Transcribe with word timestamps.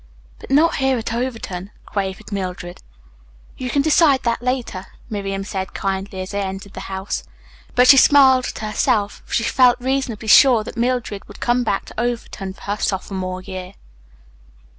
"But 0.39 0.49
not 0.49 0.77
here 0.77 0.97
at 0.97 1.13
Overton," 1.13 1.69
quavered 1.85 2.31
Mildred. 2.31 2.81
"You 3.55 3.69
can 3.69 3.83
decide 3.83 4.23
that 4.23 4.41
later," 4.41 4.87
Miriam 5.11 5.43
said 5.43 5.75
kindly, 5.75 6.21
as 6.21 6.31
they 6.31 6.41
entered 6.41 6.73
the 6.73 6.79
house. 6.89 7.23
But 7.75 7.87
she 7.87 7.97
smiled 7.97 8.45
to 8.45 8.65
herself, 8.65 9.21
for 9.27 9.33
she 9.35 9.43
felt 9.43 9.79
reasonably 9.79 10.27
sure 10.27 10.63
that 10.63 10.75
Mildred 10.75 11.25
would 11.27 11.39
come 11.39 11.63
back 11.63 11.85
to 11.85 11.99
Overton 11.99 12.53
for 12.53 12.61
her 12.61 12.77
sophomore 12.77 13.43
year. 13.43 13.75